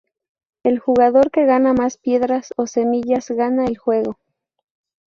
[0.63, 4.17] El jugador que gana más piedras o "semillas" gana el juego.